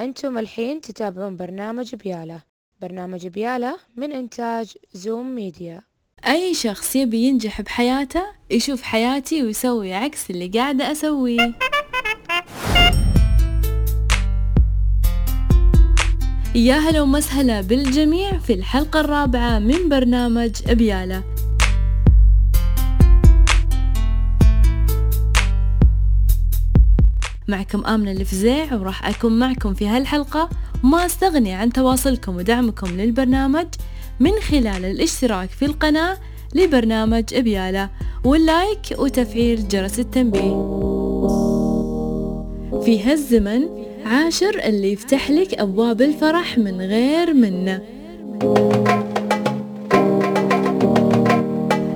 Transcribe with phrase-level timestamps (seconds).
[0.00, 2.42] أنتم الحين تتابعون برنامج بيالة
[2.80, 5.82] برنامج بيالة من إنتاج زوم ميديا.
[6.26, 11.54] أي شخص يبي ينجح بحياته يشوف حياتي ويسوي عكس اللي قاعدة أسويه.
[16.54, 21.24] يا هلا ومسهلا بالجميع في الحلقة الرابعة من برنامج بيالة
[27.48, 30.48] معكم آمنة الفزيع وراح أكون معكم في هالحلقة.
[30.82, 33.66] ما أستغني عن تواصلكم ودعمكم للبرنامج
[34.20, 36.16] من خلال الاشتراك في القناة
[36.54, 37.90] لبرنامج إبيالة
[38.24, 40.50] واللايك وتفعيل جرس التنبيه.
[42.84, 43.68] في هالزمن
[44.06, 47.82] عاشر اللي يفتح لك أبواب الفرح من غير منة.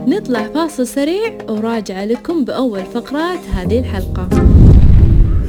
[0.06, 4.28] نطلع فاصل سريع وراجع لكم بأول فقرات هذه الحلقة.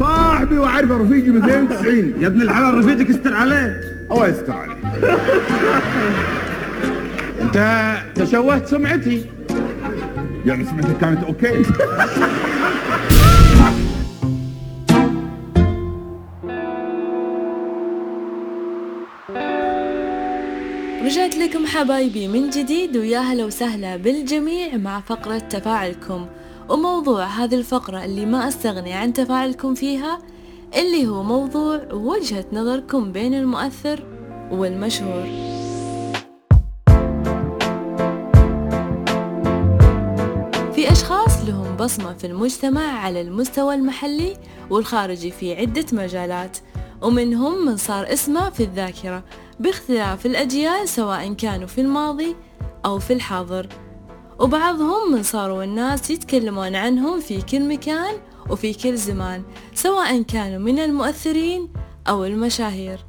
[0.04, 3.82] صاحبي وعارفه رفيقي من 92 يا ابن الحلال رفيقك استر عليه.
[4.12, 4.78] الله يستر عليك
[7.42, 9.26] انت تشوهت سمعتي.
[10.46, 11.64] يعني سمعتك كانت أوكي.
[21.06, 26.26] رجعت لكم حبايبي من جديد ويا هلا وسهلا بالجميع مع فقرة تفاعلكم.
[26.74, 30.20] وموضوع هذه الفقرة اللي ما أستغني عن تفاعلكم فيها
[30.76, 34.04] اللي هو موضوع وجهة نظركم بين المؤثر
[34.52, 35.24] والمشهور.
[40.74, 44.38] في أشخاص لهم بصمة في المجتمع على المستوى المحلي
[44.70, 46.58] والخارجي في عدة مجالات
[47.02, 49.24] ومنهم من صار اسمه في الذاكرة
[49.60, 52.36] باختلاف الأجيال سواء كانوا في الماضي
[52.86, 53.68] أو في الحاضر.
[54.40, 58.14] وبعضهم من صاروا الناس يتكلمون عنهم في كل مكان
[58.50, 61.70] وفي كل زمان سواء كانوا من المؤثرين
[62.08, 63.00] أو المشاهير.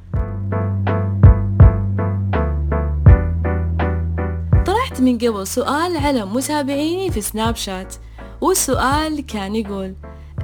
[4.65, 7.95] طرحت من قبل سؤال على متابعيني في سناب شات
[8.41, 9.95] والسؤال كان يقول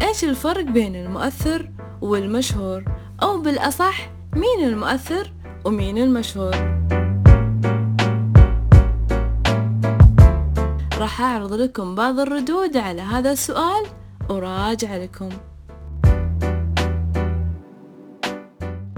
[0.02, 1.70] إيش الفرق بين المؤثر
[2.02, 2.84] والمشهور؟
[3.24, 5.32] أو بالأصح مين المؤثر
[5.66, 6.82] ومين المشهور؟
[11.02, 13.86] راح أعرض لكم بعض الردود على هذا السؤال
[14.30, 15.30] وراجع لكم.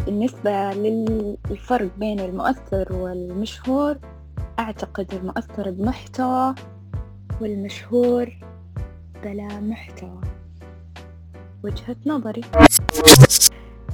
[0.06, 3.96] بالنسبة للفرق بين المؤثر والمشهور
[4.59, 6.56] أعتقد المؤثر بمحتوى
[7.41, 8.30] والمشهور
[9.24, 10.22] بلا محتوى.
[11.64, 12.41] وجهة نظري.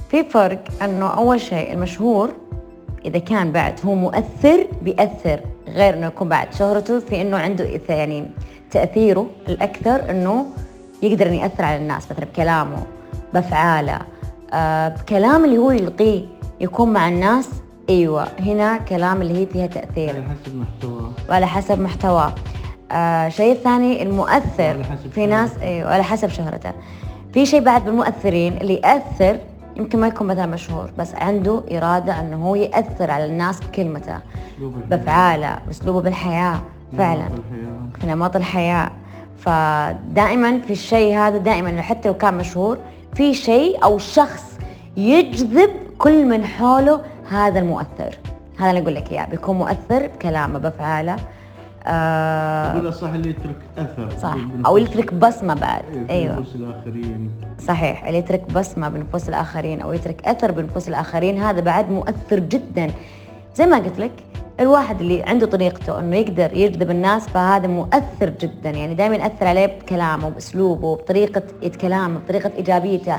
[0.08, 2.32] في فرق إنه أول شيء المشهور
[3.04, 5.40] إذا كان بعد هو مؤثر بيأثر.
[5.74, 8.26] غير انه يكون بعد شهرته في إنه عنده يعني
[8.70, 10.46] تأثيره الأكثر إنه
[11.02, 12.82] يقدر إنه يأثر على الناس مثلا بكلامه
[13.34, 13.98] بأفعاله
[14.52, 16.24] آه بكلام اللي هو يلقيه
[16.60, 17.48] يكون مع الناس.
[17.88, 20.10] أيوه هنا كلام اللي هي فيها تأثير.
[20.10, 22.34] على حسب محتوى وعلى حسب محتواه.
[22.92, 24.82] آه شيء ثاني المؤثر
[25.14, 26.72] في ناس أيوه على حسب شهرته.
[27.34, 29.38] في شيء بعد بالمؤثرين اللي يأثر
[29.80, 34.18] يمكن ما يكون مثلا مشهور بس عنده إرادة أنه هو يأثر على الناس بكلمته.
[34.90, 36.60] بأفعاله بأسلوبه بالحياة
[36.98, 38.00] فعلا نمط الحياة.
[38.00, 38.90] في نمط الحياة
[39.38, 42.78] فدائما في الشيء هذا دائما حتى لو كان مشهور
[43.14, 44.58] في شيء أو شخص
[44.96, 48.18] يجذب كل من حوله هذا المؤثر
[48.58, 51.16] هذا اللي أقول لك إياه بيكون مؤثر بكلامه بأفعاله
[51.86, 54.08] آه ولا صح اللي يترك أثر.
[54.22, 54.34] صح.
[54.34, 55.82] بنفوس- أو يترك بصمة بعد.
[55.94, 56.32] إيه، في أيوه.
[56.40, 57.30] نفوس الآخرين.
[57.68, 58.04] صحيح.
[58.04, 62.90] اللي يترك بصمة بنفوس الآخرين أو يترك أثر بنفوس الآخرين هذا بعد مؤثر جدا.
[63.54, 64.10] زي ما قلت لك
[64.60, 68.70] الواحد اللي عنده طريقته إنه يقدر يجذب الناس فهذا مؤثر جدا.
[68.70, 71.42] يعني دائما يأثر عليه بكلامه باسلوبه بطريقه
[71.80, 73.16] كلامه بطريقة إيجابيته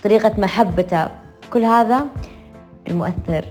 [0.00, 1.08] بطريقة محبته.
[1.52, 2.04] كل هذا
[2.88, 3.44] المؤثر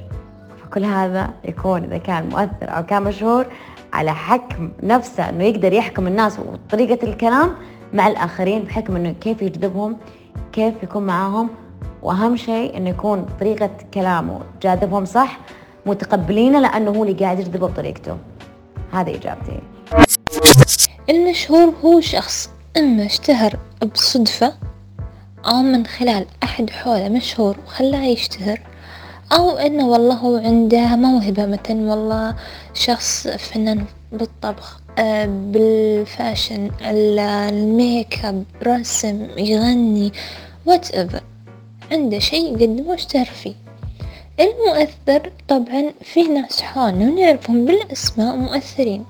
[0.64, 3.46] فكل هذا يكون إذا كان مؤثر أو كان مشهور
[3.94, 7.56] على حكم نفسه إنه يقدر يحكم الناس وطريقة الكلام
[7.94, 9.98] مع الآخرين بحكم إنه كيف يجذبهم
[10.54, 11.50] كيف يكون معاهم.
[12.04, 15.40] وأهم شيء إنه يكون طريقة كلامه جاذبهم صح
[15.86, 18.18] متقبلينه لأنه هو اللي قاعد يجذبه بطريقته.
[18.92, 19.60] هذه إجابتي.
[21.10, 23.60] المشهور هو شخص إما اشتهر
[23.94, 24.54] بصدفة
[25.46, 28.60] أو من خلال أحد حوله مشهور وخلاه يشتهر.
[29.34, 32.36] أو إنه والله هو عنده موهبة مثلا والله
[32.74, 40.12] شخص فنان بالطبخ آه، بال fashion ال- الميك اب رسم يغني
[40.66, 40.88] وات
[41.92, 43.54] عنده شيء يقدمه واشتهر فيه.
[44.40, 49.06] المؤثر طبعا في ناس حولنا ونعرفهم بالأسماء مؤثرين.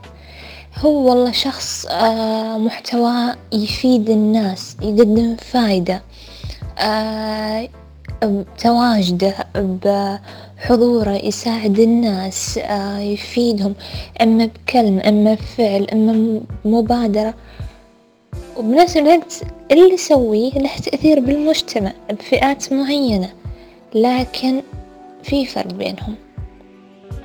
[0.78, 6.02] هو والله شخص آه، محتواه يفيد الناس يقدم فايدة
[6.80, 7.70] آه،
[8.26, 13.76] بتواجده بحضوره يساعد الناس آه، يفيدهم
[14.22, 17.34] إما بكلمة إما بفعل إما مبادرة.
[18.58, 19.42] وبنفس الوقت
[19.72, 23.30] اللي يسويه له تأثير بالمجتمع بفئات معينة
[23.96, 24.62] لكن
[25.24, 26.16] في فرق بينهم.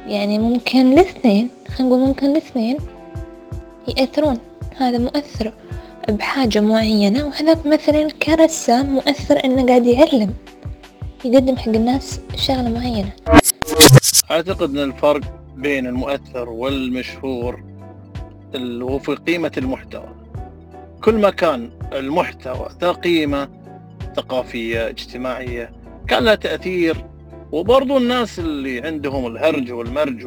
[0.06, 2.76] يعني ممكن الاثنين خلينا نقول ممكن الاثنين
[3.88, 4.38] يأثرون.
[4.76, 5.52] هذا مؤثر
[6.08, 10.34] بحاجة معينة وهذاك مثلا كرسام مؤثر إنه قاعد يعلم.
[11.24, 13.12] يقدم حق الناس شغلة معينة.
[14.30, 15.20] أعتقد أن الفرق
[15.56, 17.62] بين المؤثر والمشهور
[18.56, 20.08] هو في قيمة المحتوى.
[21.04, 23.48] كل ما كان المحتوى ذا قيمة
[24.16, 25.72] ثقافية اجتماعية
[26.08, 27.04] كان له تأثير.
[27.52, 30.26] وبرضو الناس اللي عندهم الهرج والمرج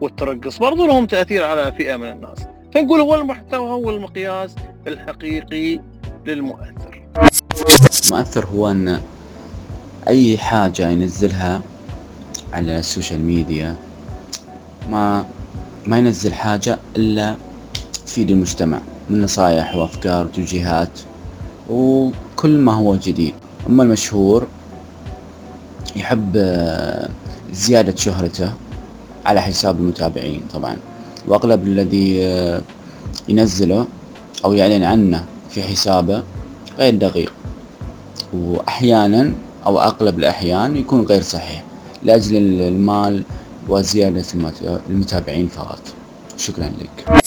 [0.00, 2.38] والترقص برضو لهم تأثير على فئة من الناس.
[2.74, 4.54] فنقول هو المحتوى هو المقياس
[4.86, 5.80] الحقيقي
[6.26, 7.08] للمؤثر.
[8.10, 9.00] مؤثر هو أن
[10.08, 11.62] أي حاجة ينزلها
[12.52, 13.76] على ال social media
[14.90, 15.24] ما
[15.86, 17.36] ما ينزل حاجة إلا
[18.06, 18.80] تفيد المجتمع
[19.10, 20.88] من نصايح وأفكار وتوجيهات
[21.70, 23.34] وكل ما هو جديد.
[23.66, 24.46] أما المشهور
[25.96, 27.08] يحب آه،
[27.52, 28.52] زيادة شهرته
[29.26, 30.76] على حساب المتابعين طبعا.
[31.28, 32.62] وأغلب الذي آه،
[33.28, 33.86] ينزله
[34.44, 36.22] أو يعلن عنه في حسابه
[36.78, 37.32] غير دقيق.
[38.32, 39.32] وأحيانا
[39.66, 41.64] أو أغلب الأحيان يكون غير صحيح
[42.02, 43.22] لأجل المال
[43.68, 45.80] وزيادة المت- المتابعين فقط.
[46.36, 47.22] شكرا لك.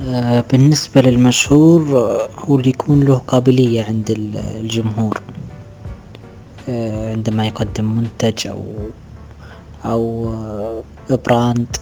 [0.00, 5.20] آه، بالنسبة للمشهور آه، هو اللي يكون له قابلية عند ال- الجمهور.
[6.68, 8.62] آه، عندما يقدم منتج أو
[9.84, 10.34] أو
[11.26, 11.76] براند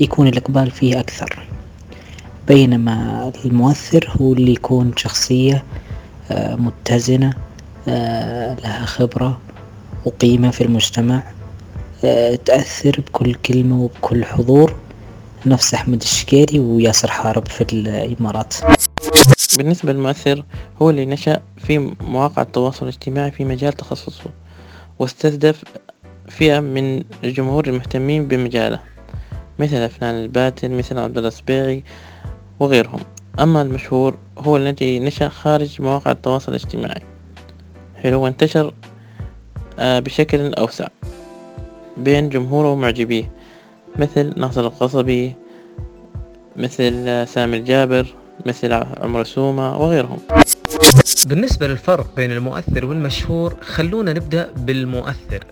[0.00, 1.46] يكون الإقبال فيه أكثر.
[2.48, 5.64] بينما المؤثر هو اللي يكون شخصية
[6.32, 7.34] متزنة
[7.88, 9.40] آه، لها خبرة
[10.04, 11.22] وقيمة في المجتمع
[12.04, 14.74] آه، تأثر بكل كلمة وبكل حضور.
[15.46, 18.54] نفس أحمد الشقيري وياسر حارب في الإمارات.
[19.56, 20.44] بالنسبة للمؤثر
[20.82, 24.24] هو اللي نشأ في مواقع التواصل الاجتماعي في مجال تخصصه
[24.98, 25.64] واستهدف
[26.28, 28.80] فئة من الجمهور المهتمين بمجاله
[29.58, 31.84] مثل أفنان الباتل مثل عبد السبيعي
[32.60, 33.00] وغيرهم.
[33.38, 37.02] أما المشهور هو الذي نشأ خارج مواقع التواصل الاجتماعي
[38.02, 38.74] حلو وانتشر
[39.78, 40.88] آه، بشكل أوسع
[41.96, 43.30] بين جمهوره ومعجبيه
[43.96, 45.34] مثل ناصر القصبي
[46.56, 48.06] مثل آه، سامي الجابر
[48.46, 50.18] مثل عمر سومة وغيرهم.
[51.26, 55.44] بالنسبة للفرق بين المؤثر والمشهور خلونا نبدأ بالمؤثر.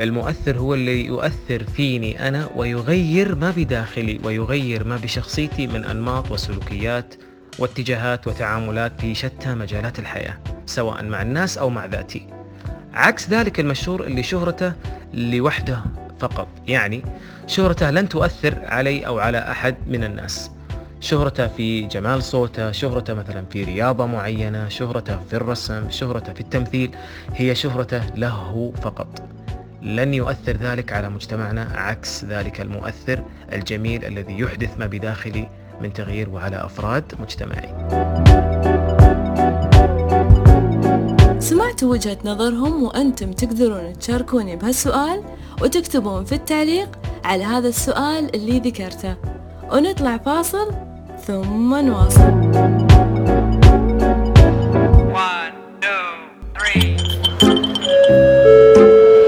[0.00, 7.14] المؤثر هو اللي يؤثر فيني أنا ويغير ما بداخلي ويغير ما بشخصيتي من أنماط وسلوكيات
[7.58, 12.26] واتجاهات وتعاملات في شتى مجالات الحياة سواء مع الناس أو مع ذاتي.
[12.94, 14.72] عكس ذلك المشهور اللي شهرته
[15.14, 15.82] لوحده
[16.18, 17.02] فقط يعني
[17.46, 20.50] شهرته لن تؤثر علي أو على أحد من الناس.
[21.00, 26.90] شهرته في جمال صوته شهرته مثلا في رياضة معينة شهرته في الرسم شهرته في التمثيل
[27.34, 29.41] هي شهرته له فقط.
[29.82, 35.48] لن يؤثر ذلك على مجتمعنا عكس ذلك المؤثر الجميل الذي يحدث ما بداخلي
[35.80, 37.68] من تغيير وعلى أفراد مجتمعي.
[41.40, 45.22] سمعتوا وجهة نظرهم وأنتم تقدرون تشاركوني بهالسؤال
[45.62, 49.16] وتكتبون في التعليق على هذا السؤال اللي ذكرته.
[49.72, 50.70] ونطلع فاصل
[51.26, 52.32] ثم نواصل.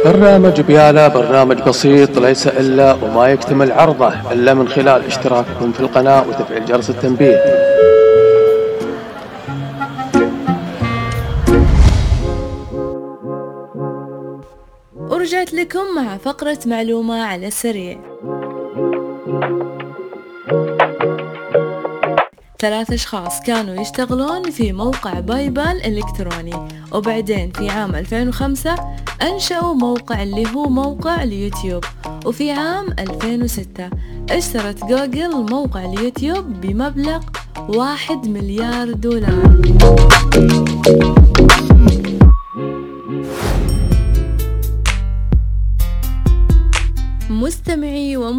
[0.04, 6.28] برنامج بيالا برنامج بسيط ليس إلا وما يكتمل عرضه إلا من خلال اشتراككم في القناة
[6.28, 7.40] وتفعيل جرس التنبيه.
[15.10, 17.98] ورجعت لكم مع فقرة معلومة على السريع.
[22.58, 28.74] ثلاث أشخاص كانوا يشتغلون في موقع بايبال إلكتروني وبعدين في عام 2005
[29.22, 31.84] أنشأوا موقع اللي هو موقع اليوتيوب.
[32.26, 33.90] وفي عام 2006
[34.30, 37.20] اشترت جوجل موقع اليوتيوب بمبلغ
[37.68, 39.60] واحد مليار دولار.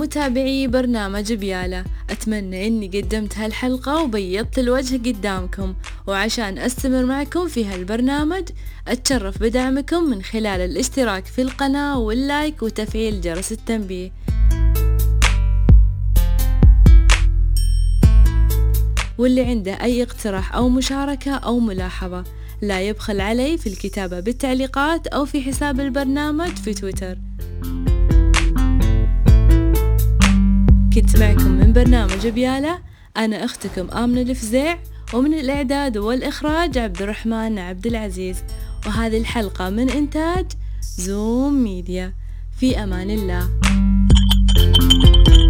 [0.05, 1.83] ومتابعي برنامج بيالا.
[2.09, 5.73] أتمنى أني قدمت هالحلقة وبيضت الوجه قدامكم.
[6.07, 8.43] وعشان أستمر معكم في هالبرنامج
[8.87, 14.11] أتشرف بدعمكم من خلال الاشتراك في القناة واللايك وتفعيل جرس التنبيه.
[19.17, 22.23] واللي عنده أي اقتراح أو مشاركة أو ملاحظة
[22.61, 27.17] لا يبخل علي في الكتابة بالتعليقات أو في حساب البرنامج في تويتر.
[30.95, 32.79] كنت معكم من برنامج بيالة
[33.17, 34.79] أنا أختكم آمنة الفزيع
[35.13, 38.43] ومن الإعداد والإخراج عبد الرحمن عبد العزيز
[38.87, 40.45] وهذه الحلقة من إنتاج
[40.97, 42.13] زوم ميديا.
[42.59, 43.49] في أمان الله.
[44.55, 45.44] Thank you.